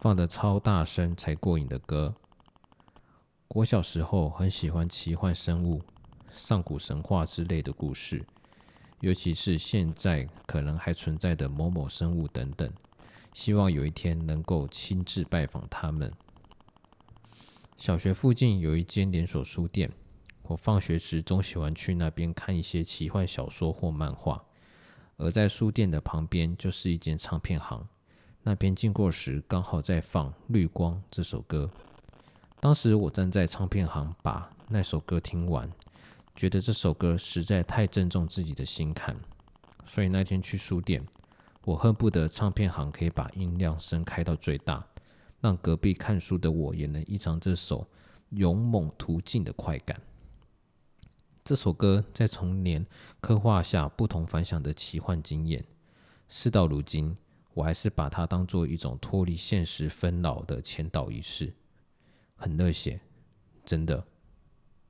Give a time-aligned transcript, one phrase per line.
[0.00, 2.14] 放的超大声才过瘾的歌。
[3.48, 5.82] 我小时候很喜欢奇幻生物、
[6.32, 8.24] 上古神话之类的故事，
[9.00, 12.72] 尤其是现在可能还存在的某某生物等等。
[13.34, 16.10] 希望有一天能够亲自拜访他们。
[17.76, 19.92] 小学附近有一间连锁书店，
[20.44, 24.42] 我放学时总喜欢去那边看一些奇幻小说或漫画。
[25.18, 27.86] 而在书店的旁边就是一间唱片行，
[28.42, 31.70] 那边经过时刚好在放《绿光》这首歌。
[32.58, 35.70] 当时我站在唱片行，把那首歌听完，
[36.34, 39.14] 觉得这首歌实在太正中自己的心坎，
[39.86, 41.06] 所以那天去书店，
[41.64, 44.86] 我恨不得唱片行可以把音量声开到最大，
[45.40, 47.86] 让隔壁看书的我也能一尝这首
[48.30, 50.00] 勇猛途径的快感。
[51.44, 52.86] 这首歌在童年
[53.20, 55.64] 刻画下不同凡响的奇幻经验，
[56.28, 57.16] 事到如今，
[57.54, 61.52] 我还是把它当做一种脱离现实纷扰的签到仪式。
[62.36, 63.00] 很热血，
[63.64, 64.02] 真的。